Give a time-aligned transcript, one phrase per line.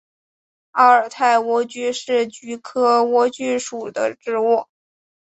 [0.71, 4.65] 阿尔泰莴苣是菊科莴苣属的植物。